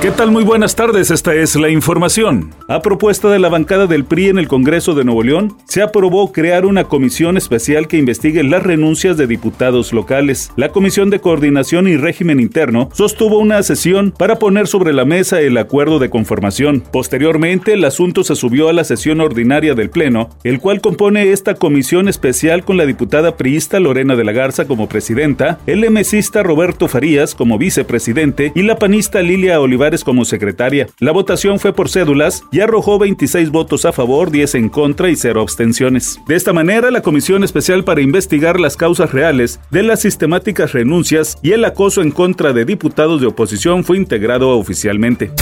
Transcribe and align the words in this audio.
¿Qué 0.00 0.12
tal? 0.12 0.30
Muy 0.30 0.44
buenas 0.44 0.76
tardes, 0.76 1.10
esta 1.10 1.34
es 1.34 1.56
la 1.56 1.70
información. 1.70 2.54
A 2.68 2.82
propuesta 2.82 3.28
de 3.30 3.40
la 3.40 3.48
bancada 3.48 3.88
del 3.88 4.04
PRI 4.04 4.28
en 4.28 4.38
el 4.38 4.46
Congreso 4.46 4.94
de 4.94 5.02
Nuevo 5.02 5.24
León, 5.24 5.56
se 5.64 5.82
aprobó 5.82 6.30
crear 6.30 6.66
una 6.66 6.84
comisión 6.84 7.36
especial 7.36 7.88
que 7.88 7.96
investigue 7.96 8.44
las 8.44 8.62
renuncias 8.62 9.16
de 9.16 9.26
diputados 9.26 9.92
locales. 9.92 10.52
La 10.54 10.68
Comisión 10.68 11.10
de 11.10 11.18
Coordinación 11.18 11.88
y 11.88 11.96
Régimen 11.96 12.38
Interno 12.38 12.90
sostuvo 12.92 13.40
una 13.40 13.60
sesión 13.64 14.14
para 14.16 14.38
poner 14.38 14.68
sobre 14.68 14.92
la 14.92 15.04
mesa 15.04 15.40
el 15.40 15.58
acuerdo 15.58 15.98
de 15.98 16.10
conformación. 16.10 16.84
Posteriormente, 16.92 17.72
el 17.72 17.84
asunto 17.84 18.22
se 18.22 18.36
subió 18.36 18.68
a 18.68 18.72
la 18.72 18.84
sesión 18.84 19.20
ordinaria 19.20 19.74
del 19.74 19.90
Pleno, 19.90 20.30
el 20.44 20.60
cual 20.60 20.80
compone 20.80 21.32
esta 21.32 21.56
comisión 21.56 22.06
especial 22.06 22.64
con 22.64 22.76
la 22.76 22.86
diputada 22.86 23.36
priista 23.36 23.80
Lorena 23.80 24.14
de 24.14 24.22
la 24.22 24.32
Garza 24.32 24.68
como 24.68 24.88
presidenta, 24.88 25.58
el 25.66 25.82
emesista 25.82 26.44
Roberto 26.44 26.86
Farías 26.86 27.34
como 27.34 27.58
vicepresidente 27.58 28.52
y 28.54 28.62
la 28.62 28.76
panista 28.76 29.22
Lilia 29.22 29.60
Olivares 29.60 29.87
como 30.04 30.24
secretaria. 30.24 30.86
La 30.98 31.12
votación 31.12 31.58
fue 31.58 31.72
por 31.72 31.88
cédulas 31.88 32.44
y 32.52 32.60
arrojó 32.60 32.98
26 32.98 33.50
votos 33.50 33.84
a 33.84 33.92
favor, 33.92 34.30
10 34.30 34.54
en 34.56 34.68
contra 34.68 35.08
y 35.08 35.16
0 35.16 35.40
abstenciones. 35.40 36.20
De 36.26 36.36
esta 36.36 36.52
manera, 36.52 36.90
la 36.90 37.00
Comisión 37.00 37.42
Especial 37.42 37.84
para 37.84 38.02
investigar 38.02 38.60
las 38.60 38.76
causas 38.76 39.12
reales 39.12 39.60
de 39.70 39.82
las 39.82 40.00
sistemáticas 40.00 40.72
renuncias 40.72 41.38
y 41.42 41.52
el 41.52 41.64
acoso 41.64 42.02
en 42.02 42.10
contra 42.10 42.52
de 42.52 42.64
diputados 42.64 43.20
de 43.20 43.26
oposición 43.26 43.84
fue 43.84 43.96
integrado 43.96 44.50
oficialmente. 44.58 45.32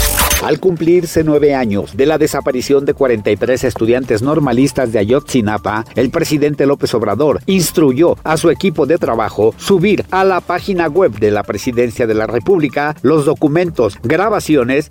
Al 0.45 0.61
cumplirse 0.61 1.25
nueve 1.25 1.55
años 1.55 1.97
de 1.97 2.05
la 2.05 2.19
desaparición 2.19 2.85
de 2.85 2.93
43 2.93 3.65
estudiantes 3.65 4.21
normalistas 4.21 4.93
de 4.93 4.99
Ayotzinapa, 4.99 5.87
el 5.95 6.11
presidente 6.11 6.67
López 6.67 6.93
Obrador 6.95 7.41
instruyó 7.47 8.19
a 8.23 8.37
su 8.37 8.51
equipo 8.51 8.85
de 8.85 8.99
trabajo 8.99 9.55
subir 9.57 10.05
a 10.11 10.25
la 10.25 10.43
página 10.43 10.89
web 10.89 11.19
de 11.19 11.31
la 11.31 11.43
Presidencia 11.43 12.07
de 12.07 12.15
la 12.15 12.27
República 12.27 12.95
los 13.03 13.25
documentos, 13.25 13.99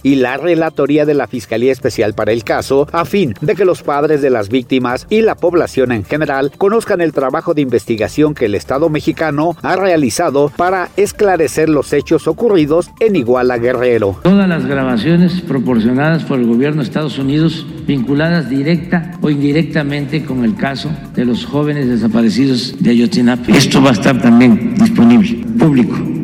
y 0.02 0.16
la 0.16 0.38
relatoría 0.38 1.06
de 1.06 1.14
la 1.14 1.28
Fiscalía 1.28 1.72
Especial 1.72 2.16
para 2.16 2.32
el 2.32 2.44
caso, 2.44 2.88
a 2.92 3.06
fin 3.06 3.36
de 3.42 3.54
que 3.54 3.64
los 3.64 3.84
padres 3.84 4.22
de 4.22 4.32
las 4.32 4.50
víctimas 4.50 5.06
y 5.10 5.22
la 5.22 5.36
población 5.36 5.92
en 5.92 6.04
general 6.04 6.52
conozcan 6.58 7.00
el 7.00 7.14
trabajo 7.14 7.54
de 7.54 7.62
investigación 7.62 8.34
que 8.34 8.46
el 8.46 8.56
Estado 8.56 8.90
mexicano 8.90 9.56
ha 9.62 9.76
realizado 9.76 10.52
para 10.58 10.90
esclarecer 10.98 11.70
los 11.70 11.94
hechos 11.94 12.28
ocurridos 12.28 12.90
en 13.00 13.16
Iguala 13.16 13.58
Guerrero. 13.58 14.20
Todas 14.24 14.50
las 14.50 14.66
grabaciones 14.66 15.42
proporcionadas 15.42 16.24
por 16.24 16.40
el 16.40 16.48
gobierno 16.48 16.82
de 16.82 16.88
Estados 16.88 17.20
Unidos 17.20 17.66
vinculadas 17.86 18.50
directa 18.50 19.12
o 19.22 19.30
indirectamente 19.30 20.26
con 20.26 20.44
el 20.44 20.56
caso 20.56 20.90
de 21.14 21.24
los 21.24 21.46
jóvenes 21.46 21.88
desaparecidos 21.88 22.76
de 22.80 22.90
Ayotzinapa. 22.90 23.52
Esto 23.52 23.82
va 23.82 23.92
a 23.92 23.94
estar 23.94 24.20
también 24.20 24.74
disponible, 24.76 25.46
público. 25.60 26.15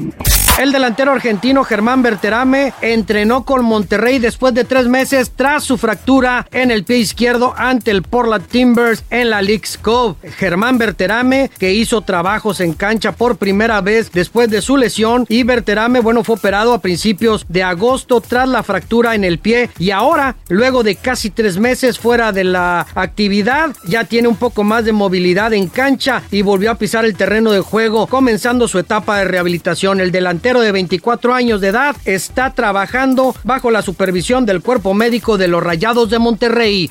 El 0.62 0.72
delantero 0.72 1.12
argentino 1.12 1.64
Germán 1.64 2.04
Berterame 2.04 2.72
entrenó 2.82 3.46
con 3.46 3.66
Monterrey 3.66 4.20
después 4.20 4.54
de 4.54 4.64
tres 4.64 4.88
meses 4.88 5.32
tras 5.36 5.64
su 5.64 5.76
fractura 5.76 6.48
en 6.52 6.70
el 6.70 6.84
pie 6.84 6.98
izquierdo 6.98 7.56
ante 7.58 7.90
el 7.90 8.04
Portland 8.04 8.46
Timbers 8.46 9.04
en 9.10 9.32
la 9.32 9.42
League's 9.42 9.80
Cup. 9.80 10.18
Germán 10.38 10.78
Berterame, 10.78 11.50
que 11.58 11.74
hizo 11.74 12.02
trabajos 12.02 12.60
en 12.60 12.74
cancha 12.74 13.12
por 13.12 13.38
primera 13.38 13.82
vez 13.82 14.12
después 14.12 14.52
de 14.52 14.62
su 14.62 14.78
lesión, 14.78 15.26
y 15.30 15.42
Berterame, 15.42 16.00
bueno, 16.00 16.24
fue 16.24 16.36
operado 16.36 16.76
a 16.76 16.82
principios 16.82 17.44
de 17.50 17.64
agosto 17.64 18.22
tras 18.22 18.48
la 18.48 18.62
fractura 18.62 19.16
en 19.16 19.24
el 19.24 19.40
pie 19.40 19.72
y 19.80 19.90
ahora, 19.90 20.36
luego 20.48 20.84
de 20.84 20.96
casi 20.96 21.32
tres 21.32 21.58
meses 21.58 21.98
fuera 21.98 22.32
de 22.32 22.44
la 22.44 22.86
actividad, 22.94 23.72
ya 23.88 24.04
tiene 24.04 24.28
un 24.28 24.36
poco 24.36 24.64
más 24.64 24.86
de 24.86 24.92
movilidad 24.92 25.54
en 25.54 25.70
cancha 25.70 26.22
y 26.30 26.44
volvió 26.44 26.70
a 26.70 26.76
pisar 26.76 27.04
el 27.04 27.16
terreno 27.18 27.50
de 27.50 27.62
juego, 27.62 28.06
comenzando 28.06 28.68
su 28.68 28.78
etapa 28.78 29.18
de 29.18 29.26
rehabilitación. 29.26 30.00
El 30.00 30.12
delantero 30.12 30.51
de 30.60 30.72
24 30.74 31.34
años 31.34 31.62
de 31.62 31.70
edad 31.70 31.96
está 32.04 32.54
trabajando 32.54 33.34
bajo 33.44 33.72
la 33.72 33.82
supervisión 33.82 34.46
del 34.46 34.62
cuerpo 34.62 34.94
médico 34.94 35.38
de 35.38 35.48
los 35.48 35.64
Rayados 35.64 36.10
de 36.10 36.20
Monterrey. 36.20 36.90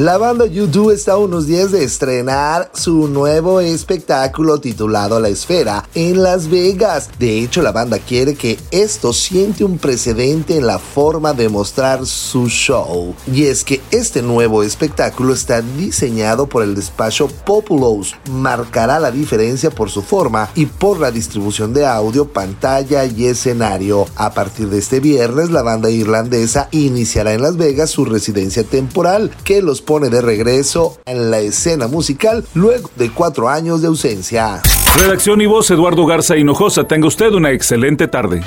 La 0.00 0.16
banda 0.16 0.46
YouTube 0.46 0.92
está 0.92 1.12
a 1.12 1.18
unos 1.18 1.46
días 1.46 1.72
de 1.72 1.84
estrenar 1.84 2.70
su 2.72 3.06
nuevo 3.08 3.60
espectáculo 3.60 4.58
titulado 4.58 5.20
La 5.20 5.28
Esfera 5.28 5.86
en 5.94 6.22
Las 6.22 6.48
Vegas. 6.48 7.10
De 7.18 7.40
hecho, 7.40 7.60
la 7.60 7.70
banda 7.70 7.98
quiere 7.98 8.34
que 8.34 8.58
esto 8.70 9.12
siente 9.12 9.62
un 9.62 9.76
precedente 9.76 10.56
en 10.56 10.66
la 10.66 10.78
forma 10.78 11.34
de 11.34 11.50
mostrar 11.50 12.06
su 12.06 12.48
show. 12.48 13.14
Y 13.30 13.44
es 13.44 13.62
que 13.62 13.82
este 13.90 14.22
nuevo 14.22 14.62
espectáculo 14.62 15.34
está 15.34 15.60
diseñado 15.60 16.46
por 16.46 16.62
el 16.62 16.74
despacho 16.74 17.28
Populous. 17.44 18.14
Marcará 18.30 19.00
la 19.00 19.10
diferencia 19.10 19.68
por 19.68 19.90
su 19.90 20.00
forma 20.00 20.48
y 20.54 20.64
por 20.64 20.98
la 20.98 21.10
distribución 21.10 21.74
de 21.74 21.84
audio, 21.84 22.26
pantalla 22.26 23.04
y 23.04 23.26
escenario. 23.26 24.06
A 24.16 24.32
partir 24.32 24.70
de 24.70 24.78
este 24.78 24.98
viernes, 24.98 25.50
la 25.50 25.60
banda 25.60 25.90
irlandesa 25.90 26.70
iniciará 26.70 27.34
en 27.34 27.42
Las 27.42 27.58
Vegas 27.58 27.90
su 27.90 28.06
residencia 28.06 28.64
temporal 28.64 29.30
que 29.44 29.60
los 29.60 29.82
pone 29.90 30.08
de 30.08 30.22
regreso 30.22 30.98
en 31.04 31.32
la 31.32 31.40
escena 31.40 31.88
musical 31.88 32.44
luego 32.54 32.88
de 32.94 33.10
cuatro 33.10 33.48
años 33.48 33.82
de 33.82 33.88
ausencia. 33.88 34.62
Redacción 34.96 35.40
y 35.40 35.46
voz 35.46 35.68
Eduardo 35.72 36.06
Garza 36.06 36.36
Hinojosa. 36.36 36.84
Tenga 36.84 37.08
usted 37.08 37.32
una 37.32 37.50
excelente 37.50 38.06
tarde. 38.06 38.40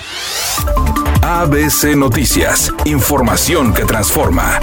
ABC 1.21 1.97
Noticias. 1.97 2.71
Información 2.85 3.73
que 3.73 3.83
transforma. 3.83 4.57